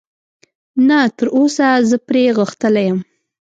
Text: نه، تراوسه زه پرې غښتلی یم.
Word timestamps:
نه، 0.87 0.99
تراوسه 1.17 1.67
زه 1.89 1.97
پرې 2.07 2.23
غښتلی 2.37 2.83
یم. 2.89 2.99